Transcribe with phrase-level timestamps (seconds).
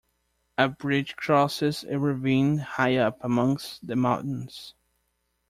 [0.57, 4.73] A bridge crosses a ravine high up amongst the mountains.